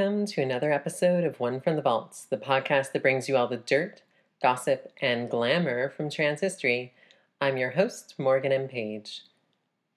[0.00, 3.46] Welcome to another episode of One from the Vaults, the podcast that brings you all
[3.46, 4.00] the dirt,
[4.40, 6.94] gossip, and glamour from trans history.
[7.38, 8.66] I'm your host, Morgan M.
[8.66, 9.24] Page.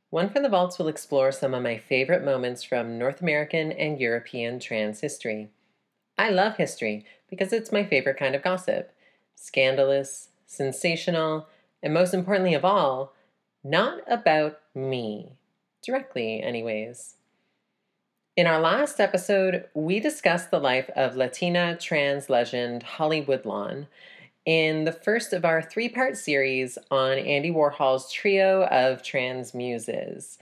[0.09, 3.97] One from the Vaults will explore some of my favorite moments from North American and
[3.97, 5.47] European trans history.
[6.17, 8.91] I love history because it's my favorite kind of gossip
[9.35, 11.47] scandalous, sensational,
[11.81, 13.13] and most importantly of all,
[13.63, 15.38] not about me.
[15.81, 17.16] Directly, anyways.
[18.36, 23.86] In our last episode, we discussed the life of Latina trans legend Holly Woodlawn
[24.44, 30.40] in the first of our three part series on Andy Warhol's trio of trans muses.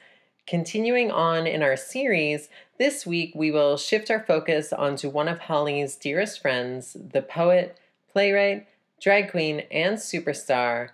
[0.47, 5.39] Continuing on in our series, this week we will shift our focus onto one of
[5.39, 7.77] Holly's dearest friends, the poet,
[8.13, 8.69] playwright,
[9.01, 10.91] drag queen, and superstar,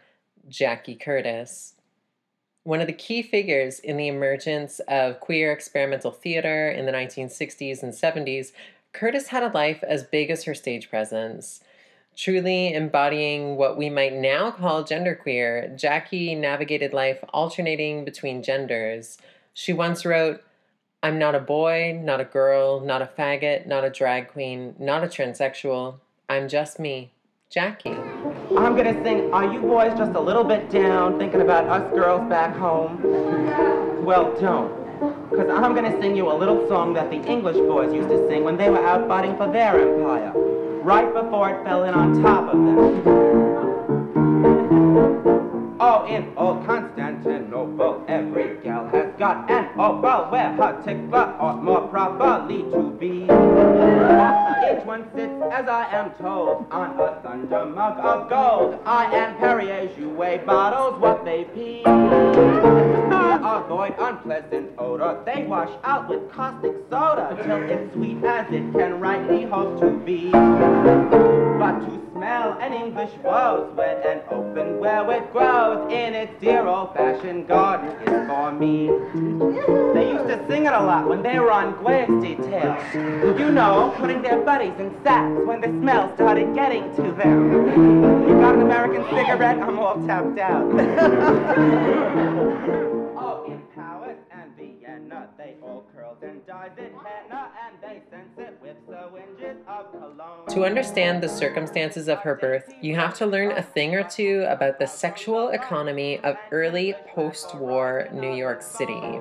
[0.50, 1.76] Jackie Curtis.
[2.68, 7.82] One of the key figures in the emergence of queer experimental theater in the 1960s
[7.82, 8.52] and 70s,
[8.92, 11.62] Curtis had a life as big as her stage presence.
[12.18, 19.18] Truly embodying what we might now call genderqueer, Jackie navigated life alternating between genders.
[19.54, 20.44] She once wrote,
[21.02, 25.06] I'm not a boy, not a girl, not a faggot, not a drag queen, not
[25.06, 26.00] a transsexual.
[26.28, 27.14] I'm just me,
[27.50, 27.96] Jackie.
[28.58, 32.28] I'm gonna sing Are You Boys Just a Little Bit Down, thinking about us girls
[32.28, 33.00] back home?
[34.04, 34.74] Well, don't.
[35.30, 38.44] Because I'm gonna sing you a little song that the English boys used to sing
[38.44, 40.32] when they were out fighting for their empire,
[40.82, 43.38] right before it fell in on top of them.
[45.80, 51.88] Oh, in old Constantinople, every gal has got an opal where her tickler ought more
[51.90, 53.26] properly to be.
[53.26, 58.80] Each one sits, as I am told, on a thunder mug of gold.
[58.88, 61.84] I and Perrier Jouet bottles what they pee.
[63.48, 69.00] Avoid unpleasant odor, they wash out with caustic soda till it's sweet as it can
[69.00, 70.32] rightly hope to be.
[70.32, 76.68] But to smell an English rose wet and open where it grows in its dear
[76.68, 78.88] old-fashioned garden is for me.
[79.94, 82.76] They used to sing it a lot when they were on Gway's detail.
[82.94, 88.28] You know, putting their buddies in sacks when the smell started getting to them.
[88.28, 89.60] You got an American cigarette?
[89.60, 90.68] I'm all tapped out.
[95.08, 100.48] Vienna, they all curled and henna, and they sense it with syringes of cologne.
[100.50, 104.46] To understand the circumstances of her birth, you have to learn a thing or two
[104.50, 109.20] about the sexual economy of early post war New York City.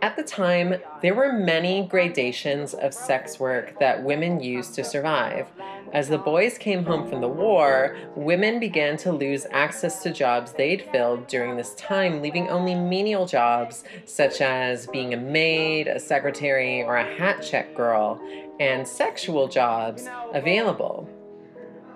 [0.00, 5.48] At the time, there were many gradations of sex work that women used to survive.
[5.92, 10.52] As the boys came home from the war, women began to lose access to jobs
[10.52, 15.98] they'd filled during this time, leaving only menial jobs such as being a maid, a
[15.98, 18.20] secretary, or a hat check girl,
[18.60, 21.08] and sexual jobs available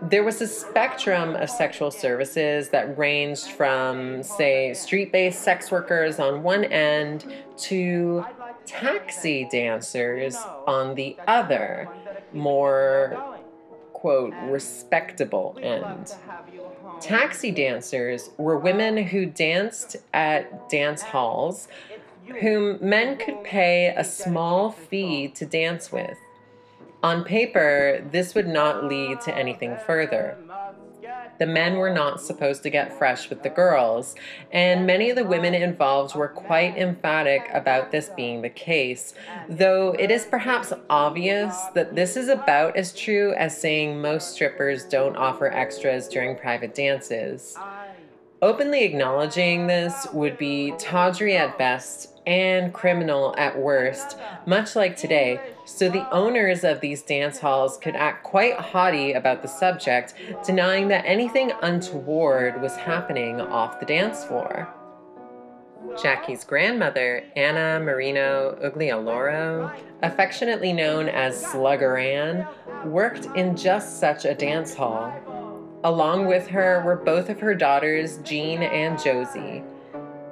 [0.02, 6.18] there was a spectrum of sexual services that ranged from, say, street based sex workers
[6.18, 8.24] on one end to
[8.66, 10.36] taxi dancers
[10.66, 11.88] on the other,
[12.32, 13.38] more,
[13.92, 16.14] quote, respectable end.
[17.00, 21.69] Taxi dancers were women who danced at dance halls
[22.40, 26.16] whom men could pay a small fee to dance with.
[27.02, 30.38] On paper, this would not lead to anything further.
[31.38, 34.14] The men were not supposed to get fresh with the girls,
[34.52, 39.14] and many of the women involved were quite emphatic about this being the case,
[39.48, 44.84] though it is perhaps obvious that this is about as true as saying most strippers
[44.84, 47.56] don't offer extras during private dances.
[48.43, 55.39] Openly acknowledging this would be tawdry at best and criminal at worst, much like today,
[55.65, 60.89] so the owners of these dance halls could act quite haughty about the subject, denying
[60.89, 64.69] that anything untoward was happening off the dance floor.
[66.03, 69.73] Jackie's grandmother, Anna Marino Uglialoro,
[70.03, 72.44] affectionately known as Slugger Ann,
[72.87, 75.12] worked in just such a dance hall.
[75.84, 79.64] Along with her were both of her daughters, Jean and Josie.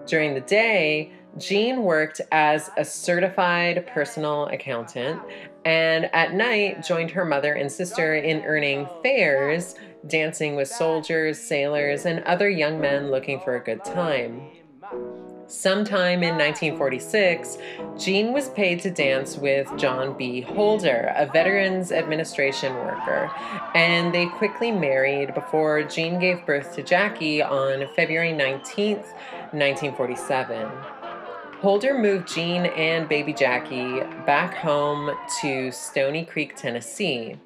[0.07, 5.21] During the day, Jean worked as a certified personal accountant
[5.65, 9.75] and at night joined her mother and sister in earning fares,
[10.07, 14.41] dancing with soldiers, sailors, and other young men looking for a good time.
[15.51, 17.59] Sometime in 1946,
[17.99, 20.43] Jean was paid to dance with John B.
[20.43, 23.29] Holder, a Veterans Administration worker,
[23.75, 30.69] and they quickly married before Jean gave birth to Jackie on February 19, 1947.
[31.59, 35.11] Holder moved Jean and baby Jackie back home
[35.41, 37.39] to Stony Creek, Tennessee.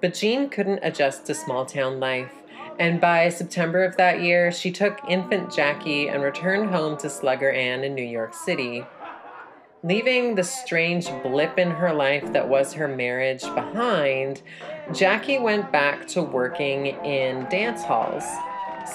[0.00, 2.32] But Jean couldn't adjust to small town life
[2.78, 7.50] and by September of that year, she took infant Jackie and returned home to Slugger
[7.50, 8.84] Ann in New York City.
[9.82, 14.42] Leaving the strange blip in her life that was her marriage behind,
[14.92, 18.24] Jackie went back to working in dance halls.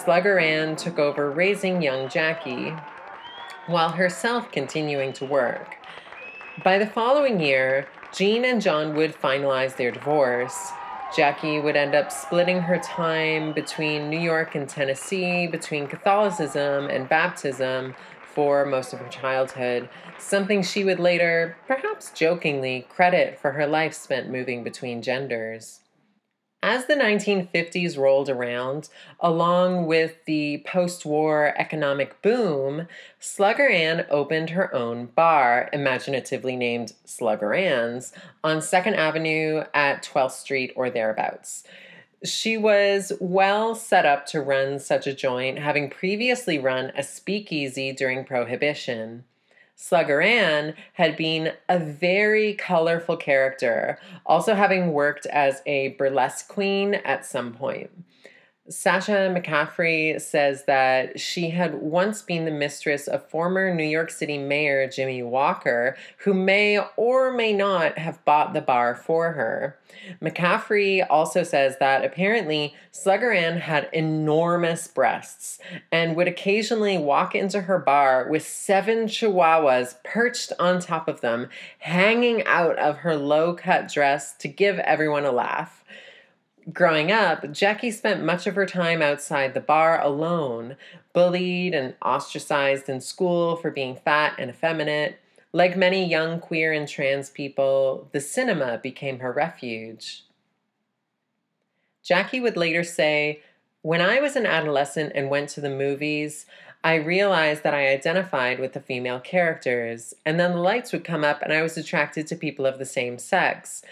[0.04, 2.74] Slugger Ann took over raising young Jackie,
[3.68, 5.76] while herself continuing to work.
[6.64, 10.72] By the following year, Jean and John would finalize their divorce.
[11.16, 17.10] Jackie would end up splitting her time between New York and Tennessee, between Catholicism and
[17.10, 17.96] baptism
[18.34, 23.94] for most of her childhood, something she would later, perhaps jokingly, credit for her life
[23.94, 25.81] spent moving between genders.
[26.64, 28.88] As the 1950s rolled around,
[29.20, 32.88] along with the post war economic boom,
[33.20, 38.14] Slugger Ann opened her own bar, imaginatively named Slugger Ann's,
[38.44, 41.64] on 2nd Avenue at 12th Street or thereabouts.
[42.24, 47.92] She was well set up to run such a joint, having previously run a speakeasy
[47.92, 49.24] during Prohibition.
[49.82, 53.98] Slugger Ann had been a very colorful character,
[54.28, 57.90] also having worked as a burlesque queen at some point.
[58.72, 64.38] Sasha McCaffrey says that she had once been the mistress of former New York City
[64.38, 69.78] Mayor Jimmy Walker, who may or may not have bought the bar for her.
[70.22, 75.60] McCaffrey also says that apparently Slugger Ann had enormous breasts
[75.92, 81.50] and would occasionally walk into her bar with seven chihuahuas perched on top of them,
[81.80, 85.81] hanging out of her low cut dress to give everyone a laugh.
[86.72, 90.76] Growing up, Jackie spent much of her time outside the bar alone,
[91.12, 95.18] bullied and ostracized in school for being fat and effeminate.
[95.54, 100.24] Like many young queer and trans people, the cinema became her refuge.
[102.04, 103.42] Jackie would later say,
[103.82, 106.46] When I was an adolescent and went to the movies,
[106.84, 111.24] I realized that I identified with the female characters, and then the lights would come
[111.24, 113.84] up and I was attracted to people of the same sex.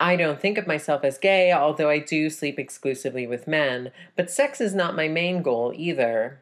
[0.00, 4.30] I don't think of myself as gay, although I do sleep exclusively with men, but
[4.30, 6.40] sex is not my main goal either.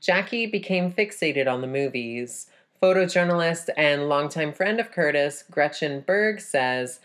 [0.00, 2.50] Jackie became fixated on the movies.
[2.82, 7.00] Photojournalist and longtime friend of Curtis, Gretchen Berg, says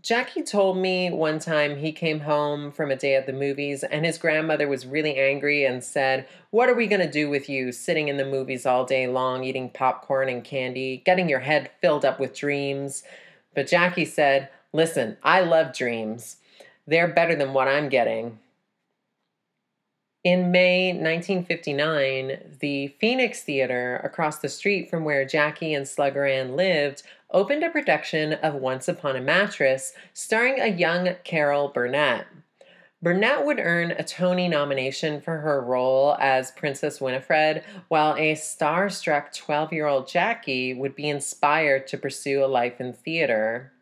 [0.00, 4.06] Jackie told me one time he came home from a day at the movies and
[4.06, 7.72] his grandmother was really angry and said, What are we going to do with you
[7.72, 12.06] sitting in the movies all day long, eating popcorn and candy, getting your head filled
[12.06, 13.02] up with dreams?
[13.54, 16.36] But Jackie said, Listen, I love dreams.
[16.86, 18.38] They're better than what I'm getting.
[20.24, 26.54] In May 1959, the Phoenix Theater, across the street from where Jackie and Slugger Ann
[26.54, 27.02] lived,
[27.32, 32.26] opened a production of Once Upon a Mattress starring a young Carol Burnett.
[33.02, 39.32] Burnett would earn a Tony nomination for her role as Princess Winifred, while a star-struck
[39.34, 43.72] 12 year old Jackie would be inspired to pursue a life in theater.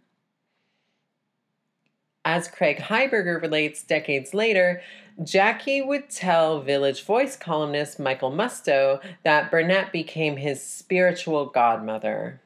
[2.25, 4.83] As Craig Highberger relates decades later,
[5.23, 12.41] Jackie would tell Village Voice columnist Michael Musto that Burnett became his spiritual godmother.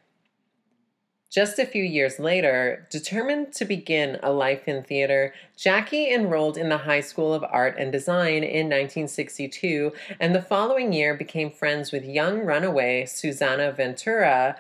[1.35, 6.69] Just a few years later, determined to begin a life in theater, Jackie enrolled in
[6.69, 11.91] the High School of Art and Design in 1962, and the following year became friends
[11.91, 14.57] with young runaway Susanna Ventura,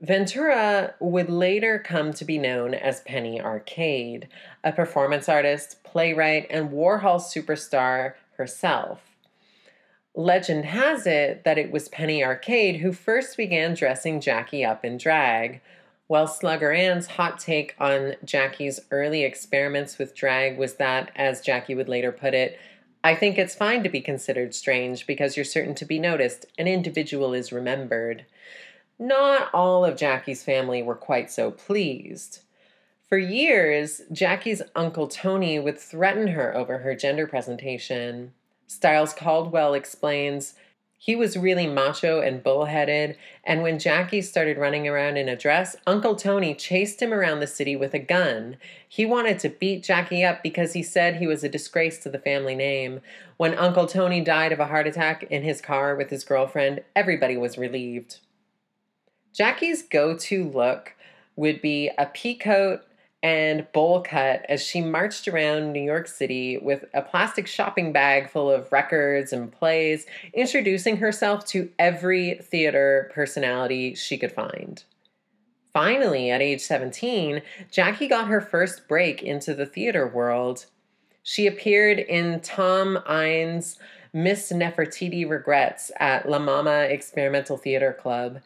[0.00, 4.28] Ventura would later come to be known as Penny Arcade,
[4.64, 9.02] a performance artist, playwright, and Warhol superstar herself.
[10.14, 14.96] Legend has it that it was Penny Arcade who first began dressing Jackie up in
[14.96, 15.60] drag.
[16.06, 21.74] While Slugger Ann's hot take on Jackie's early experiments with drag was that, as Jackie
[21.74, 22.58] would later put it,
[23.04, 26.66] I think it's fine to be considered strange because you're certain to be noticed, an
[26.66, 28.24] individual is remembered.
[29.02, 32.40] Not all of Jackie's family were quite so pleased.
[33.08, 38.34] For years, Jackie's Uncle Tony would threaten her over her gender presentation.
[38.66, 40.54] Styles Caldwell explains
[40.98, 45.76] He was really macho and bullheaded, and when Jackie started running around in a dress,
[45.86, 48.58] Uncle Tony chased him around the city with a gun.
[48.86, 52.18] He wanted to beat Jackie up because he said he was a disgrace to the
[52.18, 53.00] family name.
[53.38, 57.38] When Uncle Tony died of a heart attack in his car with his girlfriend, everybody
[57.38, 58.18] was relieved.
[59.32, 60.94] Jackie's go to look
[61.36, 62.82] would be a pea coat
[63.22, 68.30] and bowl cut as she marched around New York City with a plastic shopping bag
[68.30, 74.84] full of records and plays, introducing herself to every theater personality she could find.
[75.72, 80.66] Finally, at age 17, Jackie got her first break into the theater world.
[81.22, 83.78] She appeared in Tom Eyen's
[84.12, 88.40] Miss Nefertiti Regrets at La Mama Experimental Theater Club.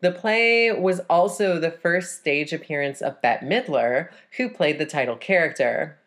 [0.00, 5.16] The play was also the first stage appearance of Bette Midler, who played the title
[5.16, 5.98] character.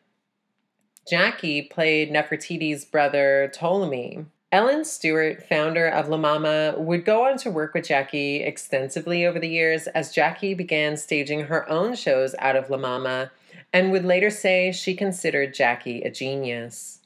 [1.10, 4.26] Jackie played Nefertiti's brother Ptolemy.
[4.52, 9.40] Ellen Stewart, founder of La Mama, would go on to work with Jackie extensively over
[9.40, 13.32] the years as Jackie began staging her own shows out of La Mama
[13.74, 17.01] and would later say she considered Jackie a genius.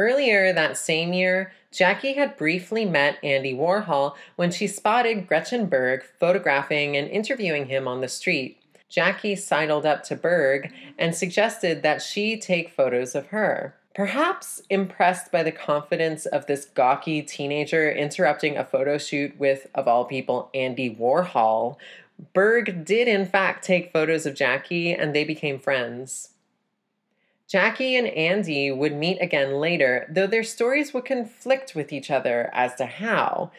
[0.00, 6.02] Earlier that same year, Jackie had briefly met Andy Warhol when she spotted Gretchen Berg
[6.18, 8.62] photographing and interviewing him on the street.
[8.88, 13.74] Jackie sidled up to Berg and suggested that she take photos of her.
[13.94, 19.86] Perhaps impressed by the confidence of this gawky teenager interrupting a photo shoot with, of
[19.86, 21.76] all people, Andy Warhol,
[22.32, 26.30] Berg did in fact take photos of Jackie and they became friends.
[27.50, 32.48] Jackie and Andy would meet again later, though their stories would conflict with each other
[32.52, 33.50] as to how.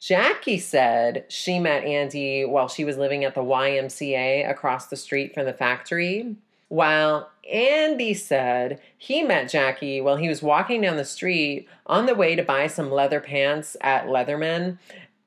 [0.00, 5.34] Jackie said she met Andy while she was living at the YMCA across the street
[5.34, 6.34] from the factory,
[6.68, 12.14] while Andy said he met Jackie while he was walking down the street on the
[12.14, 14.78] way to buy some leather pants at Leatherman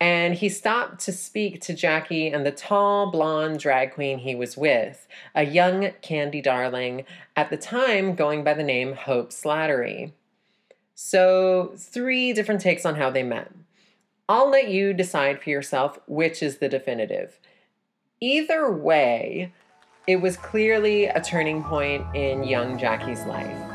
[0.03, 4.57] and he stopped to speak to Jackie and the tall blonde drag queen he was
[4.57, 7.05] with, a young candy darling,
[7.37, 10.11] at the time going by the name Hope Slattery.
[10.93, 13.53] So, three different takes on how they met.
[14.27, 17.39] I'll let you decide for yourself which is the definitive.
[18.19, 19.53] Either way,
[20.05, 23.72] it was clearly a turning point in young Jackie's life.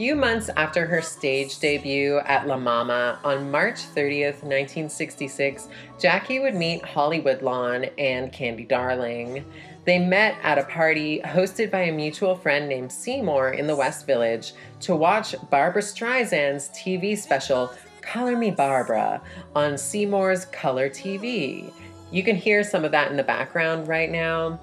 [0.00, 6.54] Few months after her stage debut at La Mama on March 30th, 1966, Jackie would
[6.54, 9.44] meet Hollywood Woodlawn and Candy Darling.
[9.84, 14.06] They met at a party hosted by a mutual friend named Seymour in the West
[14.06, 19.20] Village to watch Barbra Streisand's TV special Color Me Barbra
[19.54, 21.70] on Seymour's Color TV.
[22.10, 24.58] You can hear some of that in the background right now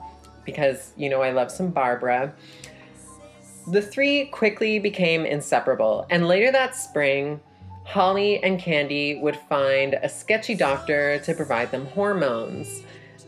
[0.45, 2.33] because you know I love some Barbra.
[3.69, 7.41] The three quickly became inseparable, and later that spring,
[7.83, 12.83] Holly and Candy would find a sketchy doctor to provide them hormones.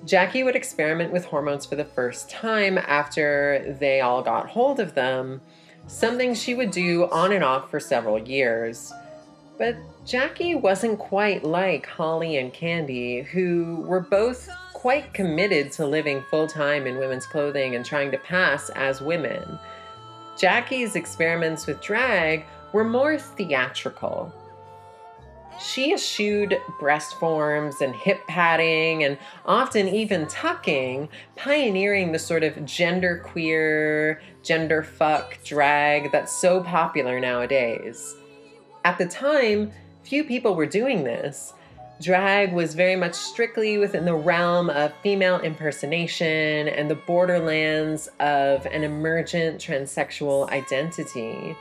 [0.05, 4.95] Jackie would experiment with hormones for the first time after they all got hold of
[4.95, 5.41] them,
[5.87, 8.93] something she would do on and off for several years.
[9.57, 16.23] But Jackie wasn't quite like Holly and Candy, who were both quite committed to living
[16.29, 19.59] full time in women's clothing and trying to pass as women.
[20.39, 24.33] Jackie's experiments with drag were more theatrical.
[25.59, 32.65] She eschewed breast forms and hip padding and often even tucking, pioneering the sort of
[32.65, 38.15] gender queer, gender fuck drag that's so popular nowadays.
[38.85, 41.53] At the time, few people were doing this,
[42.01, 48.65] drag was very much strictly within the realm of female impersonation and the borderlands of
[48.67, 51.55] an emergent transsexual identity.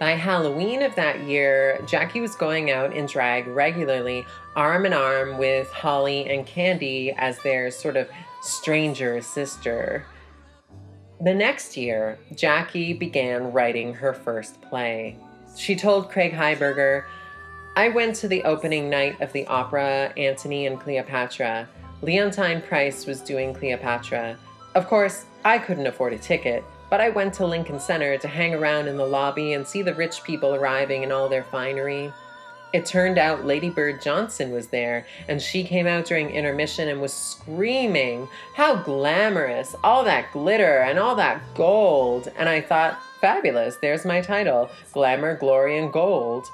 [0.00, 4.24] By Halloween of that year, Jackie was going out in drag regularly,
[4.56, 8.08] arm in arm with Holly and Candy as their sort of
[8.40, 10.06] stranger sister.
[11.20, 15.18] The next year, Jackie began writing her first play.
[15.54, 17.04] She told Craig Highberger,
[17.76, 21.68] I went to the opening night of the opera Antony and Cleopatra.
[22.02, 24.36] Leontyne Price was doing Cleopatra.
[24.74, 28.54] Of course, I couldn't afford a ticket, but I went to Lincoln Center to hang
[28.54, 32.12] around in the lobby and see the rich people arriving in all their finery.
[32.72, 37.00] It turned out Lady Bird Johnson was there, and she came out during intermission and
[37.00, 39.76] was screaming, How glamorous!
[39.84, 42.32] All that glitter and all that gold!
[42.36, 46.50] And I thought, Fabulous, there's my title Glamour, Glory, and Gold.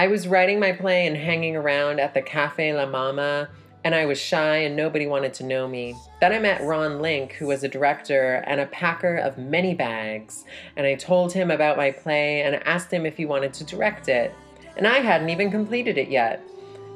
[0.00, 3.50] I was writing my play and hanging around at the Cafe La Mama,
[3.84, 5.94] and I was shy and nobody wanted to know me.
[6.22, 10.46] Then I met Ron Link, who was a director and a packer of many bags,
[10.74, 14.08] and I told him about my play and asked him if he wanted to direct
[14.08, 14.32] it.
[14.78, 16.40] And I hadn't even completed it yet.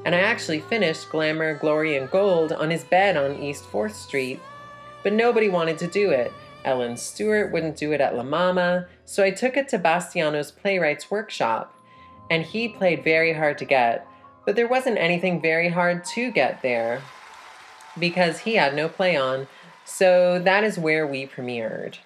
[0.07, 4.41] And I actually finished Glamour, Glory, and Gold on his bed on East 4th Street.
[5.03, 6.33] But nobody wanted to do it.
[6.65, 11.11] Ellen Stewart wouldn't do it at La Mama, so I took it to Bastiano's playwrights
[11.11, 11.75] workshop,
[12.31, 14.07] and he played very hard to get,
[14.47, 17.03] but there wasn't anything very hard to get there
[17.99, 19.47] because he had no play on,
[19.85, 21.99] so that is where we premiered.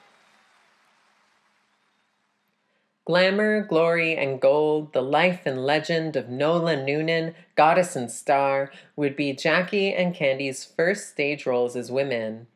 [3.08, 9.16] Glamour, glory, and gold, the life and legend of Nola Noonan, goddess and star, would
[9.16, 12.48] be Jackie and Candy's first stage roles as women.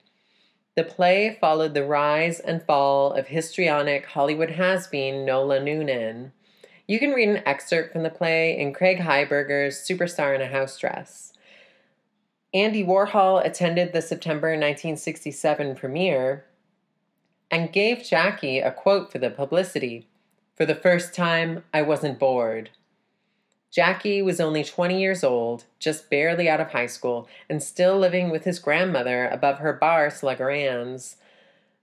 [0.74, 6.32] The play followed the rise and fall of histrionic Hollywood has been Nola Noonan.
[6.92, 10.76] You can read an excerpt from the play in Craig Highberger's Superstar in a House
[10.76, 11.32] Dress.
[12.52, 16.44] Andy Warhol attended the September 1967 premiere
[17.50, 20.06] and gave Jackie a quote for the publicity
[20.54, 22.68] For the first time, I wasn't bored.
[23.70, 28.28] Jackie was only 20 years old, just barely out of high school, and still living
[28.28, 30.50] with his grandmother above her bar, Slugger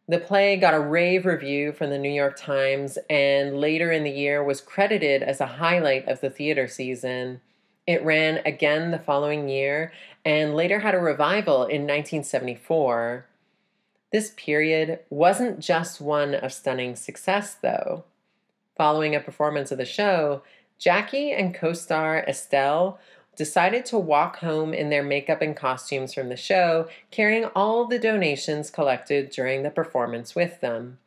[0.09, 4.09] The play got a rave review from the New York Times and later in the
[4.09, 7.41] year was credited as a highlight of the theater season.
[7.85, 9.93] It ran again the following year
[10.25, 13.27] and later had a revival in 1974.
[14.11, 18.03] This period wasn't just one of stunning success, though.
[18.77, 20.41] Following a performance of the show,
[20.79, 22.99] Jackie and co star Estelle
[23.39, 27.97] decided to walk home in their makeup and costumes from the show, carrying all the
[27.97, 30.99] donations collected during the performance with them.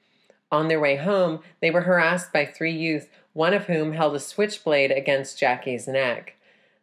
[0.50, 4.18] On their way home, they were harassed by three youth, one of whom held a
[4.18, 6.36] switchblade against Jackie's neck.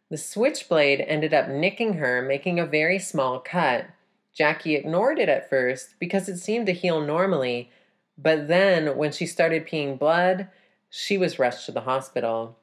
[0.08, 3.86] The switchblade ended up nicking her, making a very small cut.
[4.32, 7.72] Jackie ignored it at first because it seemed to heal normally,
[8.16, 10.46] but then when she started peeing blood,
[10.88, 12.56] she was rushed to the hospital.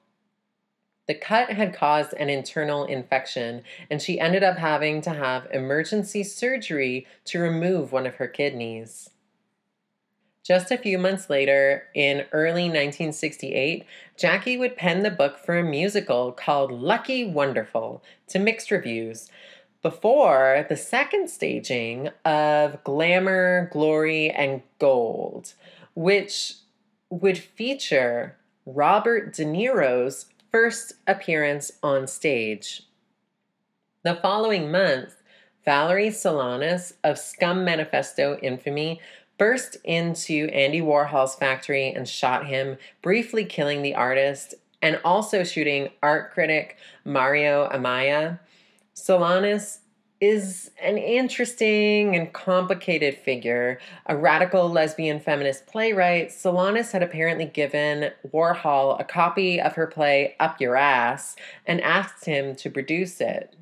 [1.07, 6.23] The cut had caused an internal infection, and she ended up having to have emergency
[6.23, 9.09] surgery to remove one of her kidneys.
[10.43, 15.63] Just a few months later, in early 1968, Jackie would pen the book for a
[15.63, 19.29] musical called Lucky Wonderful to mixed reviews
[19.81, 25.53] before the second staging of Glamour, Glory, and Gold,
[25.95, 26.55] which
[27.09, 32.83] would feature Robert De Niro's first appearance on stage.
[34.03, 35.21] The following month,
[35.65, 39.01] Valerie Solanas of Scum Manifesto infamy
[39.37, 45.89] burst into Andy Warhol's factory and shot him, briefly killing the artist and also shooting
[46.01, 48.39] art critic Mario Amaya.
[48.95, 49.79] Solanas
[50.19, 53.79] is an interesting and complicated figure.
[54.05, 60.35] A radical lesbian feminist playwright, Solanas had apparently given Warhol a copy of her play
[60.39, 63.55] Up Your Ass and asked him to produce it.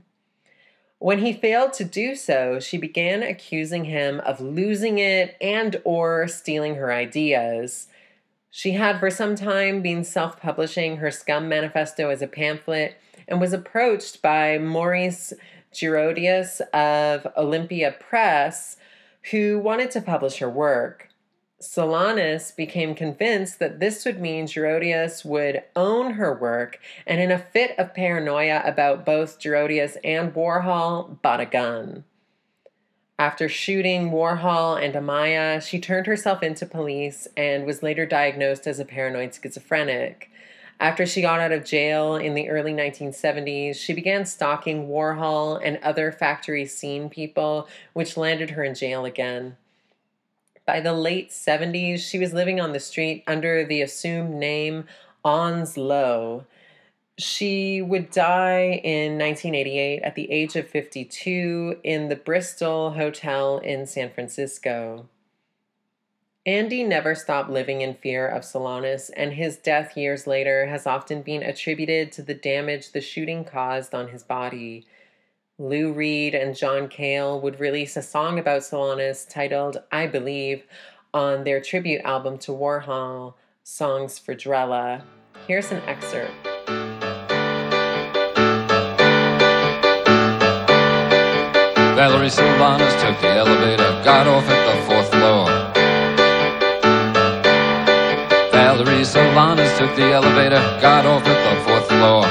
[1.00, 6.28] When he failed to do so, she began accusing him of losing it and or
[6.28, 7.88] stealing her ideas.
[8.50, 12.96] She had for some time been self-publishing her Scum Manifesto as a pamphlet
[13.28, 15.34] and was approached by Maurice
[15.76, 18.78] Girodias of Olympia Press,
[19.32, 21.10] who wanted to publish her work.
[21.62, 27.40] Solanas became convinced that this would mean Girodias would own her work, and in a
[27.40, 32.04] fit of paranoia about both Girodias and Warhol, bought a gun.
[33.18, 38.78] After shooting Warhol and Amaya, she turned herself into police and was later diagnosed as
[38.78, 40.30] a paranoid schizophrenic.
[40.80, 45.78] After she got out of jail in the early 1970s, she began stalking Warhol and
[45.78, 49.56] other factory scene people, which landed her in jail again.
[50.66, 54.86] By the late 70s, she was living on the street under the assumed name
[55.24, 56.46] Onslow.
[57.18, 63.86] She would die in 1988 at the age of 52 in the Bristol Hotel in
[63.86, 65.08] San Francisco.
[66.48, 71.24] Andy never stopped living in fear of Solanas, and his death years later has often
[71.24, 74.86] been attributed to the damage the shooting caused on his body.
[75.58, 80.68] Lou Reed and John Cale would release a song about Solanas titled I Believe
[81.16, 85.02] on their tribute album to Warhol, Songs for Drella.
[85.48, 86.32] Here's an excerpt.
[91.96, 95.55] Valerie Solanas took the elevator, got off at the fourth floor.
[99.78, 102.24] Took the elevator, got off at the fourth floor.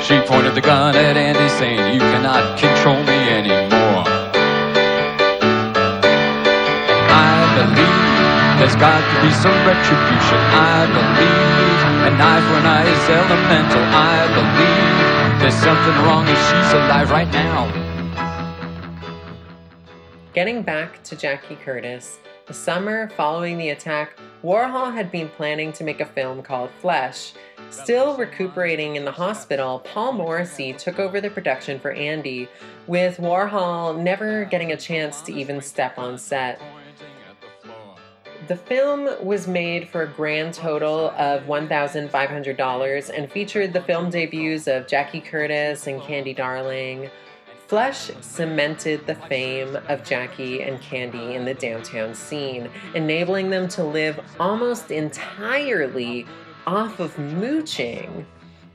[0.00, 4.08] She pointed the gun at Andy, saying, You cannot control me anymore.
[7.12, 10.40] I believe there's got to be some retribution.
[10.56, 13.84] I believe an eye for an eye is elemental.
[13.92, 17.68] I believe there's something wrong she's alive right now.
[20.32, 22.18] Getting back to Jackie Curtis,
[22.50, 27.32] the summer following the attack, Warhol had been planning to make a film called Flesh.
[27.70, 32.48] Still recuperating in the hospital, Paul Morrissey took over the production for Andy,
[32.88, 36.60] with Warhol never getting a chance to even step on set.
[38.48, 44.66] The film was made for a grand total of $1,500 and featured the film debuts
[44.66, 47.10] of Jackie Curtis and Candy Darling.
[47.70, 53.84] Flesh cemented the fame of Jackie and Candy in the downtown scene, enabling them to
[53.84, 56.26] live almost entirely
[56.66, 58.26] off of mooching.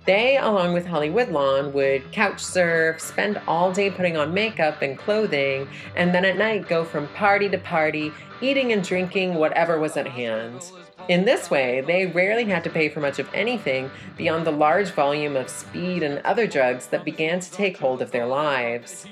[0.05, 4.97] They, along with Holly Woodlawn, would couch surf, spend all day putting on makeup and
[4.97, 9.97] clothing, and then at night go from party to party, eating and drinking whatever was
[9.97, 10.71] at hand.
[11.07, 14.89] In this way, they rarely had to pay for much of anything beyond the large
[14.89, 19.05] volume of speed and other drugs that began to take hold of their lives.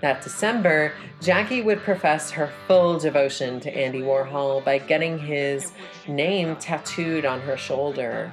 [0.00, 5.72] That December, Jackie would profess her full devotion to Andy Warhol by getting his
[6.06, 8.32] name tattooed on her shoulder.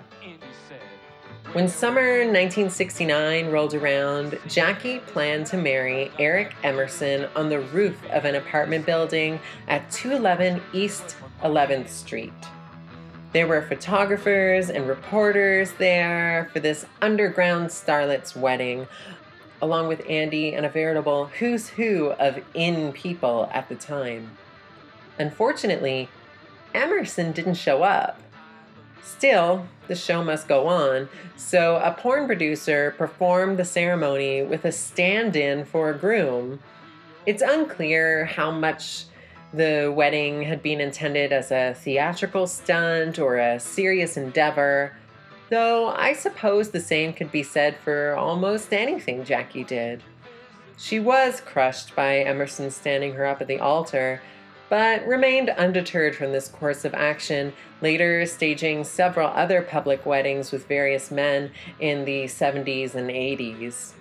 [1.54, 8.26] When summer 1969 rolled around, Jackie planned to marry Eric Emerson on the roof of
[8.26, 12.32] an apartment building at 211 East 11th Street.
[13.34, 18.88] There were photographers and reporters there for this underground starlet's wedding,
[19.62, 24.38] along with Andy and a veritable who's who of in people at the time.
[25.17, 26.10] Unfortunately,
[26.74, 28.20] Emerson didn't show up.
[29.02, 34.74] Still, the show must go on, so a porn producer performed the ceremony with a
[34.74, 36.60] stand in for a groom.
[37.26, 39.06] It's unclear how much
[39.54, 44.94] the wedding had been intended as a theatrical stunt or a serious endeavor,
[45.50, 50.04] though I suppose the same could be said for almost anything Jackie did.
[50.78, 54.22] She was crushed by Emerson standing her up at the altar
[54.72, 60.66] but remained undeterred from this course of action, later staging several other public weddings with
[60.66, 63.92] various men in the 70s and 80s.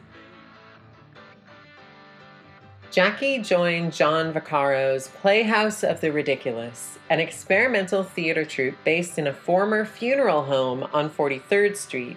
[2.91, 9.33] Jackie joined John Vaccaro's Playhouse of the Ridiculous, an experimental theater troupe based in a
[9.33, 12.17] former funeral home on 43rd Street,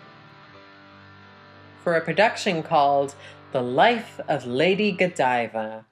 [1.83, 3.13] for a production called
[3.51, 5.85] The Life of Lady Godiva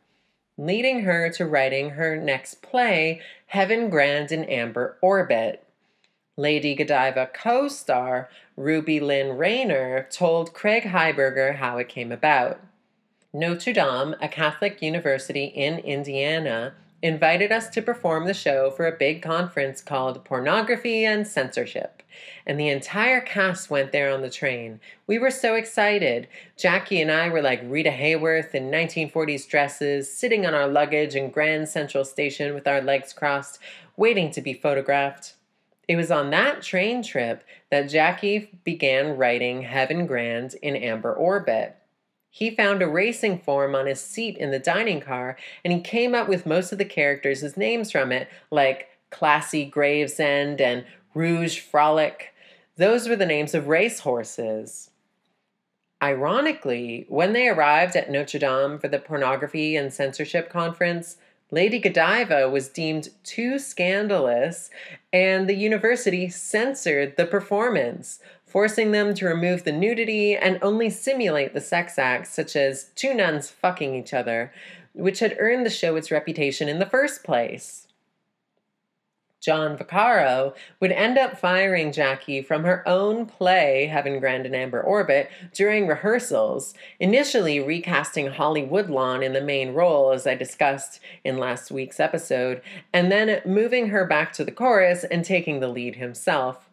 [0.62, 5.65] leading her to writing her next play, Heaven Grand in Amber Orbit.
[6.38, 12.60] Lady Godiva co star Ruby Lynn Reyner told Craig Highberger how it came about.
[13.34, 18.98] Notre Dame, a Catholic university in Indiana, invited us to perform the show for a
[18.98, 22.04] big conference called Pornography and Censorship.
[22.46, 24.82] And the entire cast went there on the train.
[25.08, 26.28] We were so excited.
[26.58, 31.32] Jackie and I were like Rita Hayworth in 1940s dresses, sitting on our luggage in
[31.32, 33.60] Grand Central Station with our legs crossed,
[33.96, 35.36] waiting to be photographed.
[35.88, 41.78] It was on that train trip that Jackie began writing Heaven Grand in Amber Orbit.
[42.34, 46.15] He found a racing form on his seat in the dining car, and he came
[46.15, 52.34] up with most of the characters names from it, like Classy Gravesend and Rouge Frolic.
[52.78, 54.91] Those were the names of racehorses.
[56.02, 61.17] Ironically, when they arrived at Notre Dame for the pornography and censorship conference,
[61.52, 64.70] Lady Godiva was deemed too scandalous,
[65.12, 71.54] and the university censored the performance, forcing them to remove the nudity and only simulate
[71.54, 74.52] the sex acts, such as two nuns fucking each other,
[74.94, 77.88] which had earned the show its reputation in the first place.
[79.42, 84.82] John Vaccaro would end up firing Jackie from her own play, Heaven Grand and Amber
[84.82, 91.38] Orbit, during rehearsals, initially recasting Holly Woodlawn in the main role, as I discussed in
[91.38, 92.62] last week's episode,
[92.94, 96.70] and then moving her back to the chorus and taking the lead himself.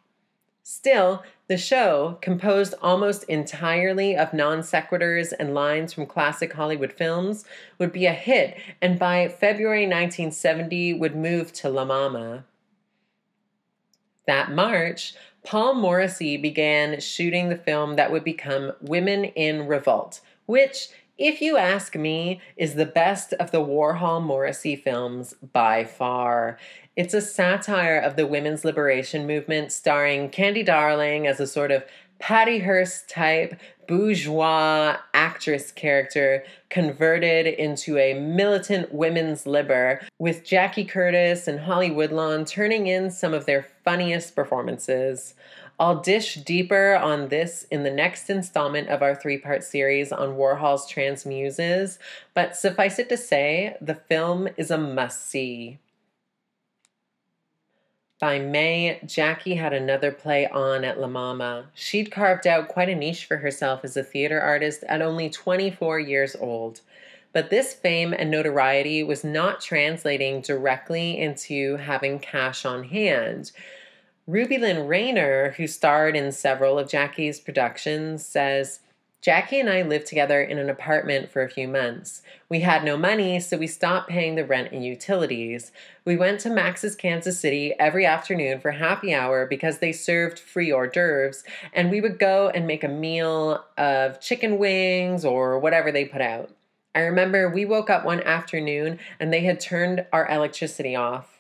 [0.63, 7.47] Still, the show, composed almost entirely of non sequiturs and lines from classic Hollywood films,
[7.79, 12.45] would be a hit and by February 1970 would move to La Mama.
[14.27, 20.89] That March, Paul Morrissey began shooting the film that would become Women in Revolt, which,
[21.19, 26.59] if you ask me, is the best of the Warhol Morrissey films by far.
[26.97, 31.85] It's a satire of the women's liberation movement, starring Candy Darling as a sort of
[32.21, 41.49] Patty Hearst type bourgeois actress character converted into a militant women's liber, with Jackie Curtis
[41.49, 45.35] and Holly Woodlawn turning in some of their funniest performances.
[45.81, 50.37] I'll dish deeper on this in the next installment of our three part series on
[50.37, 52.01] Warhol's trans muses,
[52.35, 55.79] but suffice it to say, the film is a must see.
[58.21, 61.67] By May, Jackie had another play on at La Mama.
[61.73, 66.01] She'd carved out quite a niche for herself as a theater artist at only 24
[66.01, 66.81] years old.
[67.33, 73.53] But this fame and notoriety was not translating directly into having cash on hand.
[74.29, 78.81] Ruby Lynn Reyner, who starred in several of Jackie's productions, says,
[79.23, 82.21] Jackie and I lived together in an apartment for a few months.
[82.51, 85.73] We had no money, so we stopped paying the rent and utilities.
[86.05, 90.71] We went to Max's Kansas City every afternoon for happy hour because they served free
[90.71, 95.91] hors d'oeuvres, and we would go and make a meal of chicken wings or whatever
[95.91, 96.51] they put out.
[96.95, 101.38] I remember we woke up one afternoon and they had turned our electricity off.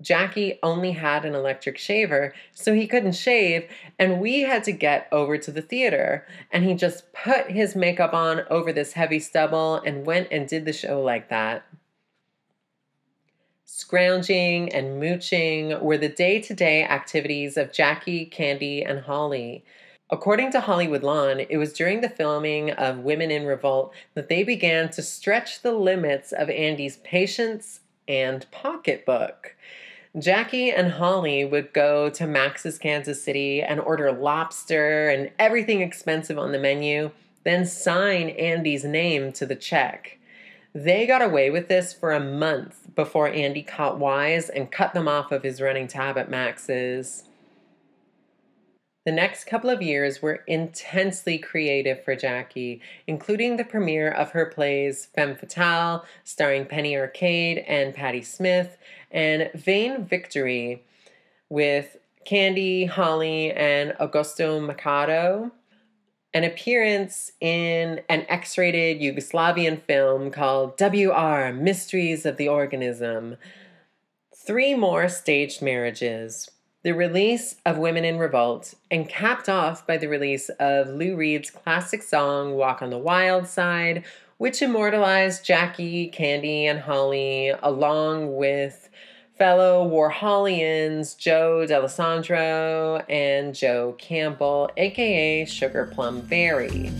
[0.00, 5.08] Jackie only had an electric shaver, so he couldn't shave, and we had to get
[5.10, 6.26] over to the theater.
[6.52, 10.64] And he just put his makeup on over this heavy stubble and went and did
[10.64, 11.64] the show like that.
[13.64, 19.64] Scrounging and mooching were the day to day activities of Jackie, Candy, and Holly.
[20.10, 24.42] According to Hollywood Woodlawn, it was during the filming of Women in Revolt that they
[24.42, 29.54] began to stretch the limits of Andy's patience and pocketbook.
[30.18, 36.38] Jackie and Holly would go to Max's Kansas City and order lobster and everything expensive
[36.38, 37.10] on the menu,
[37.44, 40.18] then sign Andy's name to the check.
[40.74, 45.08] They got away with this for a month before Andy caught wise and cut them
[45.08, 47.24] off of his running tab at Max's.
[49.08, 54.44] The next couple of years were intensely creative for Jackie, including the premiere of her
[54.44, 58.76] plays Femme Fatale, starring Penny Arcade and Patti Smith,
[59.10, 60.84] and Vain Victory
[61.48, 65.52] with Candy, Holly, and Augusto Mercado.
[66.34, 73.38] An appearance in an X rated Yugoslavian film called WR Mysteries of the Organism.
[74.36, 76.50] Three more staged marriages
[76.84, 81.50] the release of Women in Revolt, and capped off by the release of Lou Reed's
[81.50, 84.04] classic song Walk on the Wild Side,
[84.36, 88.88] which immortalized Jackie, Candy, and Holly along with
[89.36, 96.92] fellow Warholians Joe Dallesandro and Joe Campbell, aka Sugar Plum Fairy.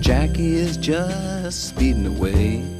[0.00, 2.79] Jackie is just speeding away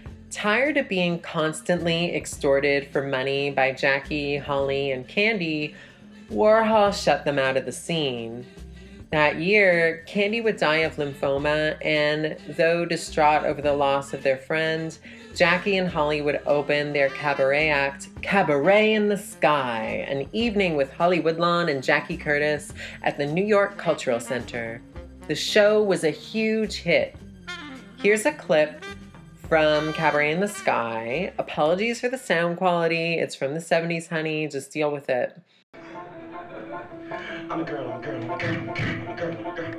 [0.31, 5.75] Tired of being constantly extorted for money by Jackie, Holly, and Candy,
[6.31, 8.45] Warhol shut them out of the scene.
[9.11, 14.37] That year, Candy would die of lymphoma, and though distraught over the loss of their
[14.37, 14.97] friend,
[15.35, 20.93] Jackie and Holly would open their cabaret act, Cabaret in the Sky, an evening with
[20.93, 22.71] Holly Woodlawn and Jackie Curtis
[23.03, 24.81] at the New York Cultural Center.
[25.27, 27.17] The show was a huge hit.
[27.97, 28.81] Here's a clip
[29.51, 31.33] from Cabaret in the Sky.
[31.37, 33.15] Apologies for the sound quality.
[33.15, 34.47] It's from the 70s, honey.
[34.47, 35.37] Just deal with it.
[37.49, 39.35] I'm a girl, I'm a girl, I'm a girl, I'm a girl, I'm a girl,
[39.35, 39.70] I'm a girl,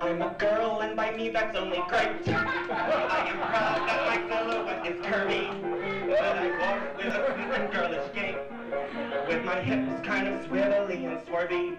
[0.00, 2.28] I'm a girl, and by me that's only great.
[2.28, 8.12] I am proud that my silhouette is curvy, but I walk with a sweet girlish
[8.14, 8.36] gait.
[9.28, 11.76] With my hips kind of swivelly and swervy.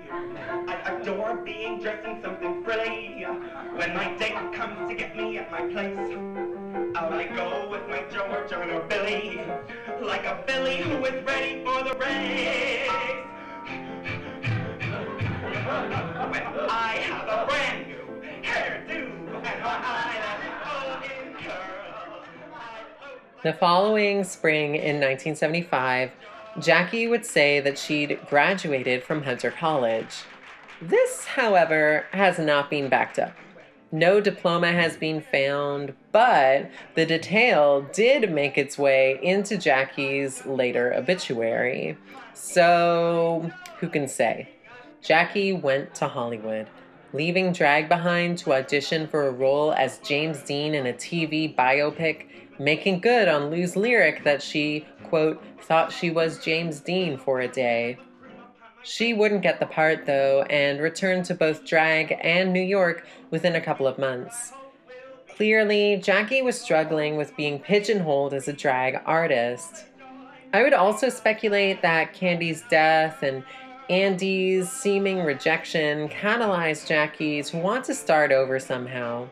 [0.67, 3.25] I adore being dressed in something frilly.
[3.75, 5.97] When my date comes to get me at my place,
[6.95, 9.41] out I go with my George on or Billy,
[10.01, 12.89] like a Billy who is ready for the race.
[23.43, 26.09] The following spring in 1975,
[26.59, 30.23] Jackie would say that she'd graduated from Hunter College.
[30.81, 33.33] This, however, has not been backed up.
[33.91, 40.91] No diploma has been found, but the detail did make its way into Jackie's later
[40.95, 41.95] obituary.
[42.33, 44.49] So, who can say?
[45.03, 46.67] Jackie went to Hollywood,
[47.13, 52.25] leaving drag behind to audition for a role as James Dean in a TV biopic,
[52.59, 57.47] making good on Lou's lyric that she, quote, thought she was James Dean for a
[57.47, 57.97] day.
[58.83, 63.55] She wouldn't get the part, though, and returned to both drag and New York within
[63.55, 64.53] a couple of months.
[65.35, 69.85] Clearly, Jackie was struggling with being pigeonholed as a drag artist.
[70.53, 73.43] I would also speculate that Candy's death and
[73.89, 79.27] Andy's seeming rejection catalyzed Jackie to want to start over somehow.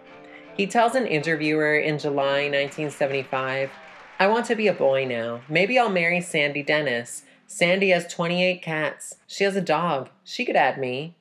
[0.56, 3.72] He tells an interviewer in July 1975,
[4.20, 5.42] I want to be a boy now.
[5.50, 7.24] Maybe I'll marry Sandy Dennis.
[7.46, 9.16] Sandy has 28 cats.
[9.28, 10.10] She has a dog.
[10.24, 11.16] She could add me.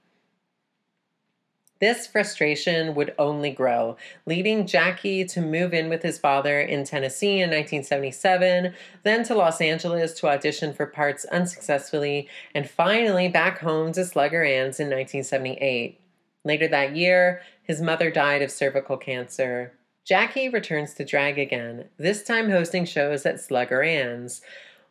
[1.81, 7.41] This frustration would only grow, leading Jackie to move in with his father in Tennessee
[7.41, 13.91] in 1977, then to Los Angeles to audition for parts unsuccessfully, and finally back home
[13.93, 15.99] to Slugger Ann's in 1978.
[16.45, 19.73] Later that year, his mother died of cervical cancer.
[20.05, 24.43] Jackie returns to drag again, this time hosting shows at Slugger Ann's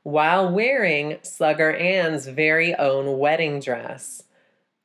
[0.03, 4.23] while wearing Slugger Ann's very own wedding dress.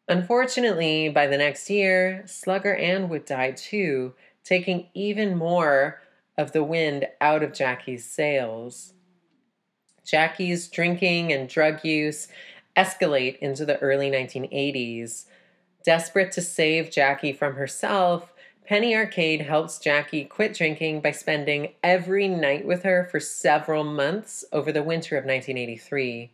[0.08, 6.00] Unfortunately, by the next year, Slugger Ann would die too, taking even more
[6.38, 8.94] of the wind out of Jackie's sails.
[10.04, 12.28] Jackie's drinking and drug use
[12.76, 15.26] escalate into the early 1980s.
[15.84, 18.32] Desperate to save Jackie from herself,
[18.66, 24.44] Penny Arcade helps Jackie quit drinking by spending every night with her for several months
[24.52, 26.30] over the winter of 1983.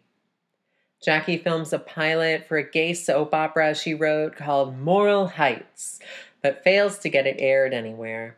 [1.00, 6.00] Jackie films a pilot for a gay soap opera she wrote called Moral Heights,
[6.42, 8.36] but fails to get it aired anywhere.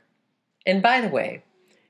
[0.67, 1.45] And by the way,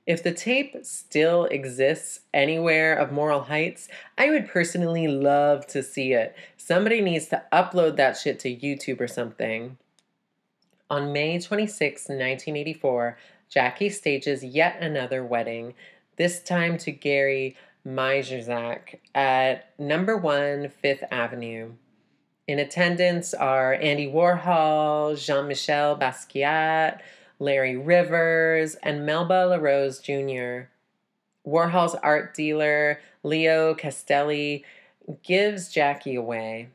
[0.07, 6.13] if the tape still exists anywhere of Moral Heights, I would personally love to see
[6.13, 6.37] it.
[6.57, 9.79] Somebody needs to upload that shit to YouTube or something.
[10.89, 15.75] On May 26, 1984, Jackie stages yet another wedding,
[16.17, 21.73] this time to Gary Mierzwiak at number one Fifth Avenue.
[22.47, 27.01] In attendance are Andy Warhol, Jean Michel Basquiat,
[27.39, 30.69] Larry Rivers, and Melba LaRose Jr.
[31.47, 34.65] Warhol's art dealer, Leo Castelli,
[35.23, 36.69] gives Jackie away.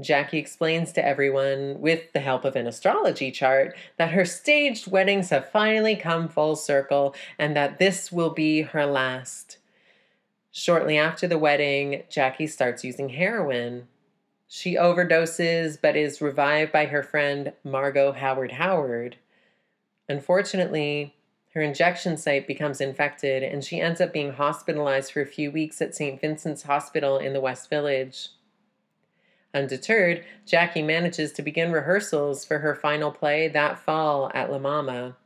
[0.00, 5.30] Jackie explains to everyone, with the help of an astrology chart, that her staged weddings
[5.30, 9.58] have finally come full circle and that this will be her last.
[10.50, 13.88] Shortly after the wedding, Jackie starts using heroin.
[14.48, 19.16] She overdoses but is revived by her friend Margo Howard Howard.
[20.08, 21.14] Unfortunately,
[21.54, 25.80] her injection site becomes infected and she ends up being hospitalized for a few weeks
[25.80, 26.20] at St.
[26.20, 28.30] Vincent's Hospital in the West Village.
[29.54, 35.16] Undeterred, Jackie manages to begin rehearsals for her final play that fall at La Mama.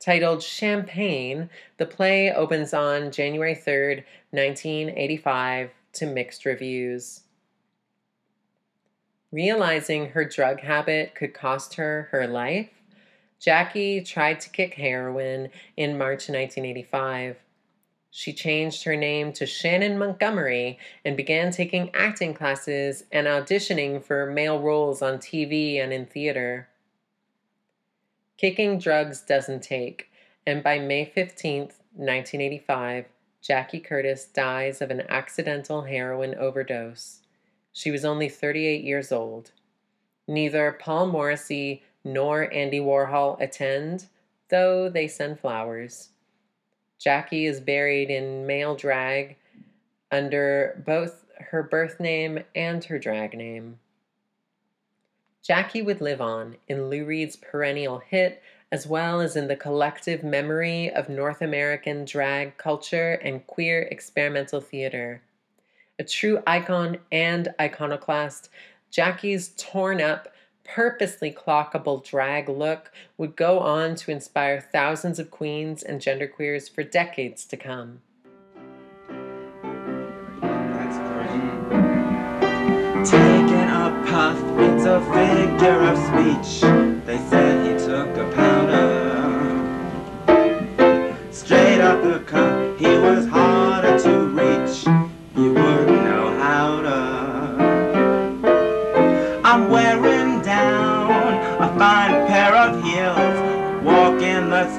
[0.00, 7.22] Titled Champagne, the play opens on January 3rd, 1985, to mixed reviews.
[9.30, 12.70] Realizing her drug habit could cost her her life,
[13.38, 17.36] Jackie tried to kick heroin in March 1985.
[18.10, 24.24] She changed her name to Shannon Montgomery and began taking acting classes and auditioning for
[24.24, 26.68] male roles on TV and in theater.
[28.38, 30.10] Kicking drugs doesn't take,
[30.46, 33.06] and by May 15, 1985,
[33.42, 37.20] Jackie Curtis dies of an accidental heroin overdose.
[37.72, 39.52] She was only 38 years old.
[40.26, 44.06] Neither Paul Morrissey nor Andy Warhol attend,
[44.48, 46.10] though they send flowers.
[47.00, 49.36] Jackie is buried in male drag
[50.12, 53.80] under both her birth name and her drag name.
[55.42, 58.40] Jackie would live on in Lou Reed's perennial hit,
[58.70, 64.60] as well as in the collective memory of North American drag culture and queer experimental
[64.60, 65.22] theater.
[65.98, 68.48] A true icon and iconoclast,
[68.92, 70.28] Jackie's torn up
[70.66, 76.82] purposely clockable drag look would go on to inspire thousands of queens and genderqueers for
[76.82, 78.00] decades to come.
[83.04, 86.60] Taking a puff, it's a figure of speech.
[87.06, 88.96] They said he took a powder.
[91.30, 93.65] Straight up the cup, he was harder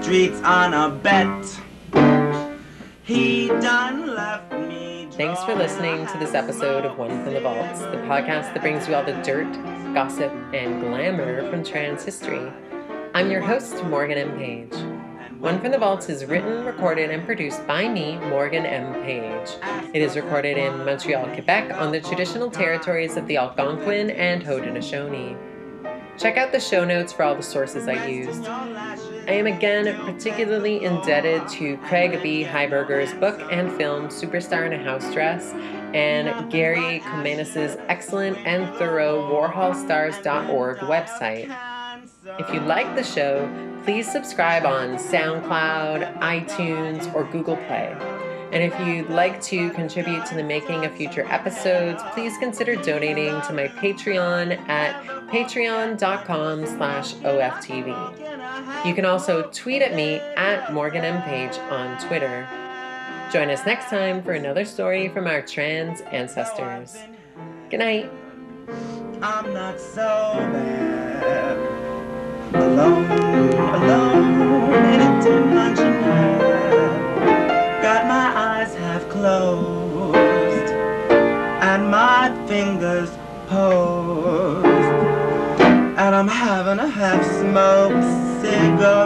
[0.07, 1.59] streets on a bet.
[3.03, 5.09] He done left me.
[5.11, 8.87] Thanks for listening to this episode of One from the Vaults, the podcast that brings
[8.87, 9.51] you all the dirt,
[9.93, 12.49] gossip, and glamour from trans history.
[13.13, 14.37] I'm your host, Morgan M.
[14.37, 14.73] Page.
[15.41, 18.93] One from the Vaults is written, recorded, and produced by me, Morgan M.
[19.03, 19.57] Page.
[19.93, 25.37] It is recorded in Montreal, Quebec, on the traditional territories of the Algonquin and Haudenosaunee.
[26.17, 28.47] Check out the show notes for all the sources I used.
[29.27, 32.45] I am again particularly indebted to Craig B.
[32.45, 35.51] Highberger's book and film Superstar in a House Dress
[35.93, 41.53] and Gary Comenas' excellent and thorough WarholStars.org website.
[42.39, 43.49] If you like the show,
[43.83, 48.16] please subscribe on SoundCloud, iTunes, or Google Play.
[48.57, 53.39] And if you'd like to contribute to the making of future episodes, please consider donating
[53.41, 58.83] to my Patreon at patreon.com slash OFTV.
[58.83, 61.21] You can also tweet at me at Morgan M.
[61.21, 62.49] Page on Twitter.
[63.31, 66.97] Join us next time for another story from our trans ancestors.
[67.69, 68.11] Good night.
[69.21, 71.57] I'm not so bad.
[72.55, 73.11] Alone,
[73.51, 74.37] alone
[79.37, 80.71] closed
[81.61, 83.09] and my fingers
[83.47, 84.65] posed.
[86.01, 88.03] And I'm having a half smoked
[88.41, 89.01] cigarette.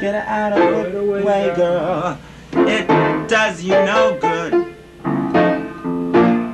[0.00, 2.18] Get it out of the way, girl.
[2.52, 2.86] It
[3.28, 4.52] does you no good.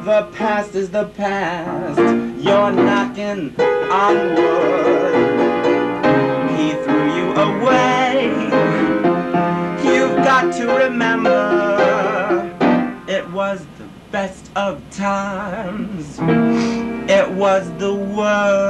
[0.04, 1.98] The past is the past.
[2.44, 3.54] You're knocking
[3.90, 5.23] on wood.
[14.56, 16.18] Of times.
[17.10, 18.63] It was the worst